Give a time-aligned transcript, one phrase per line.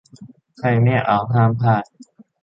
[0.59, 1.83] ใครไม่อยากเอาต์ห้ามพลาด